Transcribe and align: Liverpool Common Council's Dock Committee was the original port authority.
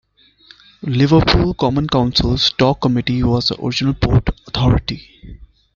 Liverpool 0.81 1.53
Common 1.53 1.85
Council's 1.87 2.53
Dock 2.53 2.81
Committee 2.81 3.21
was 3.21 3.49
the 3.49 3.63
original 3.63 3.93
port 3.93 4.29
authority. 4.47 5.39